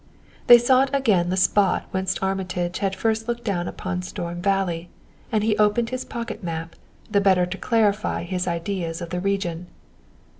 They 0.47 0.57
sought 0.57 0.95
again 0.95 1.29
the 1.29 1.37
spot 1.37 1.83
whence 1.91 2.17
Armitage 2.23 2.79
had 2.79 2.95
first 2.95 3.27
looked 3.27 3.43
down 3.43 3.67
upon 3.67 4.01
Storm 4.01 4.41
Valley, 4.41 4.89
and 5.31 5.43
he 5.43 5.55
opened 5.59 5.91
his 5.91 6.05
pocket 6.05 6.43
map, 6.43 6.75
the 7.11 7.21
better 7.21 7.45
to 7.45 7.57
clarify 7.59 8.23
his 8.23 8.47
ideas 8.47 8.99
of 9.01 9.11
the 9.11 9.19
region. 9.19 9.67